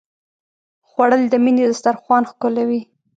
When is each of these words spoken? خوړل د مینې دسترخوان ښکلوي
خوړل 0.87 1.21
د 1.29 1.33
مینې 1.43 1.63
دسترخوان 1.69 2.23
ښکلوي 2.31 2.81